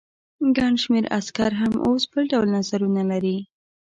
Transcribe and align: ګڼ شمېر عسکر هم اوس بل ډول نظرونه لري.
ګڼ 0.57 0.71
شمېر 0.83 1.05
عسکر 1.17 1.51
هم 1.61 1.73
اوس 1.85 2.03
بل 2.11 2.23
ډول 2.31 2.47
نظرونه 2.57 3.01
لري. 3.11 3.37